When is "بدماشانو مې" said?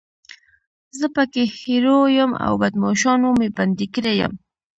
2.61-3.47